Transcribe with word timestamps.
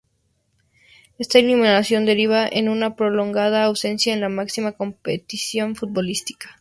Esta 1.19 1.37
eliminación 1.37 2.07
derivaría 2.07 2.57
en 2.57 2.69
una 2.69 2.95
prolongada 2.95 3.65
ausencia 3.65 4.15
en 4.15 4.21
la 4.21 4.29
máxima 4.29 4.71
competición 4.71 5.75
futbolística. 5.75 6.59